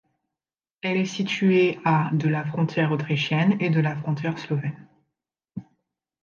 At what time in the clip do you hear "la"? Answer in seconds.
2.27-2.43, 3.79-3.95